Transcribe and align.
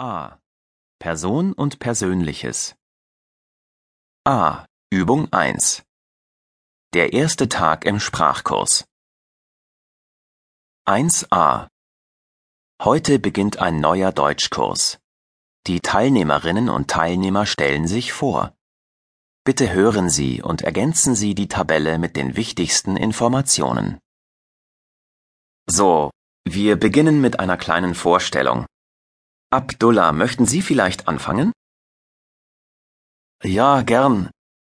A. 0.00 0.40
Person 0.98 1.52
und 1.52 1.78
Persönliches. 1.78 2.74
A. 4.26 4.66
Übung 4.90 5.32
1. 5.32 5.84
Der 6.94 7.12
erste 7.12 7.48
Tag 7.48 7.84
im 7.84 8.00
Sprachkurs. 8.00 8.86
1a. 10.88 11.68
Heute 12.82 13.20
beginnt 13.20 13.60
ein 13.60 13.78
neuer 13.78 14.10
Deutschkurs. 14.10 14.98
Die 15.68 15.78
Teilnehmerinnen 15.78 16.70
und 16.70 16.90
Teilnehmer 16.90 17.46
stellen 17.46 17.86
sich 17.86 18.12
vor. 18.12 18.52
Bitte 19.44 19.72
hören 19.72 20.10
Sie 20.10 20.42
und 20.42 20.62
ergänzen 20.62 21.14
Sie 21.14 21.36
die 21.36 21.46
Tabelle 21.46 21.98
mit 21.98 22.16
den 22.16 22.34
wichtigsten 22.34 22.96
Informationen. 22.96 24.00
So, 25.70 26.10
wir 26.44 26.74
beginnen 26.80 27.20
mit 27.20 27.38
einer 27.38 27.56
kleinen 27.56 27.94
Vorstellung. 27.94 28.66
Abdullah, 29.54 30.10
möchten 30.10 30.46
Sie 30.46 30.62
vielleicht 30.62 31.06
anfangen? 31.06 31.52
Ja, 33.44 33.82
gern. 33.82 34.30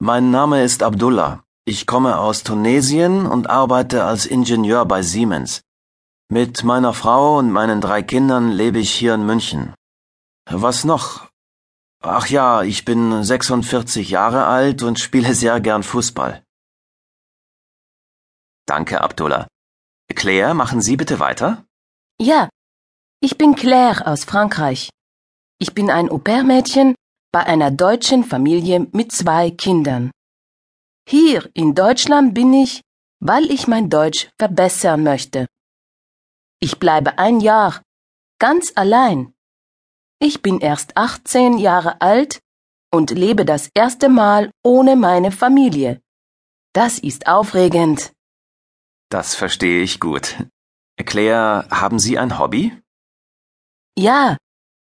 Mein 0.00 0.32
Name 0.32 0.64
ist 0.64 0.82
Abdullah. 0.82 1.44
Ich 1.64 1.86
komme 1.86 2.18
aus 2.18 2.42
Tunesien 2.42 3.24
und 3.24 3.48
arbeite 3.48 4.02
als 4.02 4.26
Ingenieur 4.26 4.84
bei 4.84 5.00
Siemens. 5.02 5.62
Mit 6.28 6.64
meiner 6.64 6.92
Frau 6.92 7.38
und 7.38 7.52
meinen 7.52 7.80
drei 7.80 8.02
Kindern 8.02 8.50
lebe 8.50 8.80
ich 8.80 8.92
hier 8.92 9.14
in 9.14 9.24
München. 9.24 9.74
Was 10.50 10.82
noch? 10.82 11.28
Ach 12.00 12.26
ja, 12.26 12.64
ich 12.64 12.84
bin 12.84 13.22
46 13.22 14.10
Jahre 14.10 14.46
alt 14.46 14.82
und 14.82 14.98
spiele 14.98 15.36
sehr 15.36 15.60
gern 15.60 15.84
Fußball. 15.84 16.42
Danke, 18.66 19.00
Abdullah. 19.00 19.46
Claire, 20.12 20.54
machen 20.54 20.82
Sie 20.82 20.96
bitte 20.96 21.20
weiter? 21.20 21.64
Ja, 22.18 22.48
ich 23.24 23.38
bin 23.38 23.54
Claire 23.54 24.06
aus 24.06 24.24
Frankreich. 24.24 24.90
Ich 25.58 25.72
bin 25.72 25.90
ein 25.90 26.10
Au-pair-Mädchen 26.10 26.94
bei 27.32 27.42
einer 27.46 27.70
deutschen 27.70 28.22
Familie 28.22 28.86
mit 28.92 29.12
zwei 29.12 29.50
Kindern. 29.50 30.10
Hier 31.08 31.48
in 31.54 31.74
Deutschland 31.74 32.34
bin 32.34 32.52
ich, 32.52 32.82
weil 33.20 33.50
ich 33.50 33.66
mein 33.66 33.88
Deutsch 33.88 34.28
verbessern 34.38 35.02
möchte. 35.02 35.46
Ich 36.60 36.78
bleibe 36.78 37.18
ein 37.18 37.40
Jahr, 37.40 37.80
ganz 38.38 38.72
allein. 38.74 39.32
Ich 40.20 40.42
bin 40.42 40.60
erst 40.60 40.94
18 40.98 41.56
Jahre 41.56 42.02
alt 42.02 42.40
und 42.92 43.10
lebe 43.10 43.46
das 43.46 43.70
erste 43.74 44.10
Mal 44.10 44.50
ohne 44.62 44.96
meine 44.96 45.32
Familie. 45.32 46.02
Das 46.74 46.98
ist 46.98 47.26
aufregend. 47.26 48.12
Das 49.08 49.34
verstehe 49.34 49.82
ich 49.82 49.98
gut. 49.98 50.36
Claire, 51.02 51.66
haben 51.70 51.98
Sie 51.98 52.18
ein 52.18 52.38
Hobby? 52.38 52.83
Ja, 53.96 54.36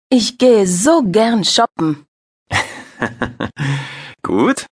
ich 0.09 0.37
gehe 0.37 0.67
so 0.67 1.03
gern 1.03 1.45
shoppen. 1.45 2.05
gut. 4.21 4.65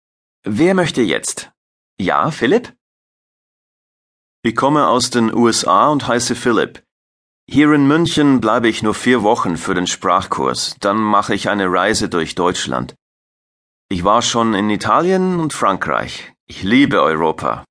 Wer 0.44 0.74
möchte 0.74 1.02
jetzt? 1.02 1.52
Ja, 2.00 2.32
Philipp? 2.32 2.74
Ich 4.44 4.56
komme 4.56 4.88
aus 4.88 5.10
den 5.10 5.34
USA 5.34 5.88
und 5.88 6.08
heiße 6.08 6.36
Philipp. 6.36 6.84
Hier 7.48 7.72
in 7.72 7.88
München 7.88 8.42
bleibe 8.42 8.68
ich 8.68 8.84
nur 8.84 8.94
vier 8.94 9.24
Wochen 9.24 9.56
für 9.56 9.74
den 9.74 9.88
Sprachkurs, 9.88 10.76
dann 10.82 10.98
mache 10.98 11.34
ich 11.34 11.48
eine 11.48 11.72
Reise 11.72 12.10
durch 12.10 12.36
Deutschland. 12.36 12.96
Ich 13.90 14.04
war 14.04 14.22
schon 14.22 14.54
in 14.54 14.70
Italien 14.70 15.40
und 15.40 15.54
Frankreich. 15.54 16.34
Ich 16.46 16.64
liebe 16.64 17.02
Europa. 17.02 17.64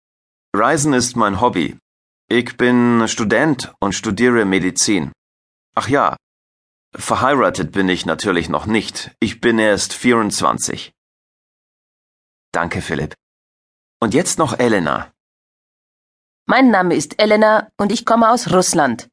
Reisen 0.57 0.95
ist 0.95 1.17
mein 1.17 1.41
Hobby. 1.41 1.77
Ich 2.29 2.57
bin 2.57 3.07
Student 3.07 3.73
und 3.81 3.95
studiere 3.95 4.45
Medizin. 4.45 5.13
Ach 5.75 5.89
ja, 5.89 6.17
verheiratet 6.95 7.73
bin 7.73 7.89
ich 7.89 8.07
natürlich 8.07 8.49
noch 8.49 8.67
nicht. 8.67 9.11
Ich 9.21 9.41
bin 9.41 9.59
erst 9.59 9.93
24. 9.95 10.93
Danke, 12.53 12.81
Philipp. 12.81 13.15
Und 14.01 14.15
jetzt 14.15 14.39
noch 14.39 14.59
Elena. 14.59 15.13
Mein 16.47 16.71
Name 16.71 16.95
ist 16.95 17.19
Elena 17.19 17.71
und 17.79 17.91
ich 17.91 18.05
komme 18.05 18.31
aus 18.31 18.53
Russland. 18.53 19.09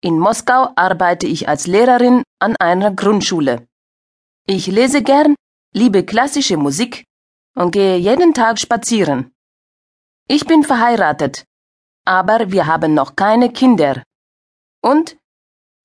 In 0.00 0.18
Moskau 0.18 0.72
arbeite 0.76 1.26
ich 1.26 1.48
als 1.48 1.66
Lehrerin 1.66 2.22
an 2.38 2.54
einer 2.60 2.92
Grundschule. 2.92 3.66
Ich 4.46 4.66
lese 4.68 5.02
gern, 5.02 5.34
liebe 5.74 6.04
klassische 6.04 6.56
Musik 6.56 7.04
und 7.56 7.72
gehe 7.72 7.96
jeden 7.96 8.32
Tag 8.32 8.58
spazieren. 8.60 9.32
Ich 10.28 10.46
bin 10.46 10.62
verheiratet, 10.62 11.44
aber 12.04 12.52
wir 12.52 12.66
haben 12.66 12.94
noch 12.94 13.16
keine 13.16 13.52
Kinder. 13.52 14.02
Und 14.80 15.17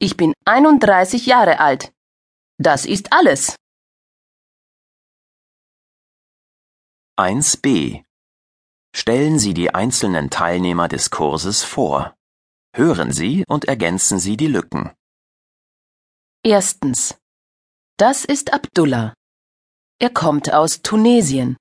ich 0.03 0.17
bin 0.17 0.33
31 0.43 1.25
Jahre 1.25 1.59
alt. 1.59 1.93
Das 2.57 2.85
ist 2.85 3.13
alles. 3.13 3.55
1b. 7.17 8.03
Stellen 8.93 9.39
Sie 9.39 9.53
die 9.53 9.73
einzelnen 9.73 10.29
Teilnehmer 10.29 10.87
des 10.89 11.09
Kurses 11.09 11.63
vor. 11.63 12.15
Hören 12.75 13.13
Sie 13.13 13.45
und 13.47 13.65
ergänzen 13.65 14.19
Sie 14.19 14.35
die 14.35 14.47
Lücken. 14.47 14.91
Erstens. 16.43 17.17
Das 17.97 18.25
ist 18.25 18.51
Abdullah. 18.51 19.13
Er 19.99 20.09
kommt 20.09 20.53
aus 20.53 20.81
Tunesien. 20.81 21.55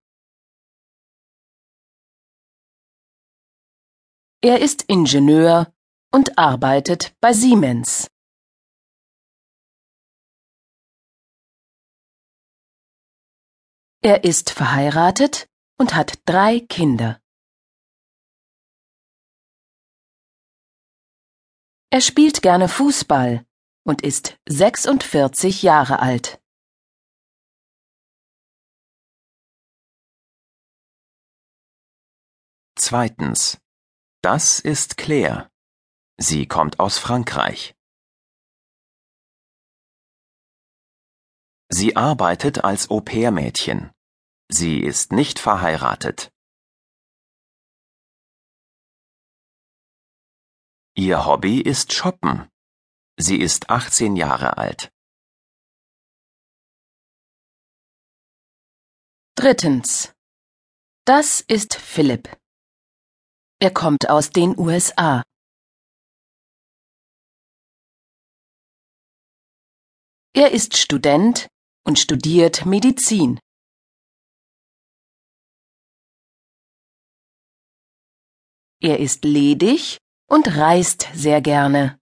Er 4.40 4.60
ist 4.60 4.82
Ingenieur 4.88 5.72
und 6.10 6.38
arbeitet 6.38 7.14
bei 7.20 7.32
Siemens. 7.32 8.11
Er 14.04 14.24
ist 14.24 14.50
verheiratet 14.50 15.48
und 15.78 15.94
hat 15.94 16.18
drei 16.24 16.58
Kinder. 16.58 17.22
Er 21.90 22.00
spielt 22.00 22.42
gerne 22.42 22.68
Fußball 22.68 23.46
und 23.84 24.02
ist 24.02 24.40
46 24.48 25.62
Jahre 25.62 26.00
alt. 26.00 26.42
Zweitens. 32.76 33.60
Das 34.20 34.58
ist 34.58 34.96
Claire. 34.96 35.48
Sie 36.18 36.48
kommt 36.48 36.80
aus 36.80 36.98
Frankreich. 36.98 37.76
Sie 41.68 41.96
arbeitet 41.96 42.64
als 42.64 42.90
Au-pair-Mädchen. 42.90 43.91
Sie 44.54 44.80
ist 44.80 45.12
nicht 45.12 45.38
verheiratet. 45.38 46.30
Ihr 50.94 51.24
Hobby 51.24 51.62
ist 51.62 51.94
Shoppen. 51.94 52.50
Sie 53.16 53.38
ist 53.40 53.70
18 53.70 54.14
Jahre 54.14 54.58
alt. 54.58 54.92
Drittens. 59.36 60.12
Das 61.06 61.40
ist 61.40 61.74
Philipp. 61.74 62.28
Er 63.58 63.72
kommt 63.72 64.10
aus 64.10 64.30
den 64.30 64.58
USA. 64.58 65.22
Er 70.34 70.50
ist 70.52 70.76
Student 70.76 71.48
und 71.84 71.98
studiert 71.98 72.66
Medizin. 72.66 73.40
Er 78.84 78.98
ist 78.98 79.24
ledig 79.24 79.98
und 80.28 80.56
reist 80.56 81.06
sehr 81.14 81.40
gerne. 81.40 82.00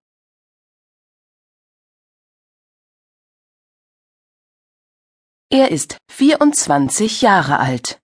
Er 5.50 5.70
ist 5.72 5.98
24 6.10 7.20
Jahre 7.20 7.58
alt. 7.58 8.00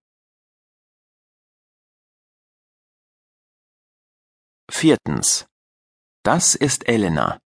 Viertens. 4.70 5.46
Das 6.22 6.54
ist 6.54 6.86
Elena. 6.86 7.38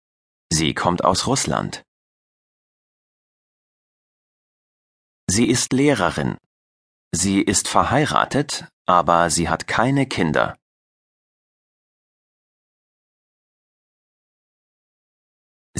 Sie 0.52 0.74
kommt 0.74 1.04
aus 1.04 1.28
Russland. 1.28 1.84
Sie 5.28 5.46
ist 5.48 5.72
Lehrerin. 5.72 6.38
Sie 7.12 7.40
ist 7.40 7.68
verheiratet, 7.68 8.66
aber 8.86 9.30
sie 9.30 9.48
hat 9.48 9.68
keine 9.68 10.06
Kinder. 10.06 10.59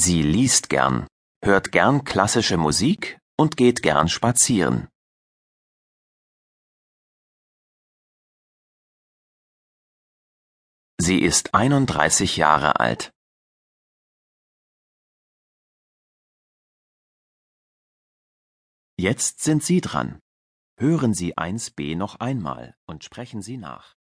Sie 0.02 0.22
liest 0.22 0.70
gern, 0.70 1.06
hört 1.44 1.72
gern 1.72 2.04
klassische 2.04 2.56
Musik 2.56 3.18
und 3.36 3.58
geht 3.58 3.82
gern 3.82 4.08
spazieren. 4.08 4.88
Sie 10.98 11.18
ist 11.18 11.52
31 11.52 12.38
Jahre 12.38 12.80
alt. 12.80 13.12
Jetzt 18.96 19.40
sind 19.40 19.62
Sie 19.62 19.82
dran. 19.82 20.18
Hören 20.78 21.12
Sie 21.12 21.36
1b 21.36 21.94
noch 21.94 22.20
einmal 22.20 22.74
und 22.86 23.04
sprechen 23.04 23.42
Sie 23.42 23.58
nach. 23.58 23.99